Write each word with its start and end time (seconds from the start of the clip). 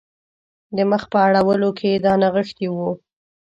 د 0.75 0.77
مخ 0.91 1.03
په 1.11 1.17
اړولو 1.27 1.69
کې 1.77 1.87
یې 1.93 1.97
دا 2.05 2.13
نغښتي 2.21 2.67
وو. 2.71 2.91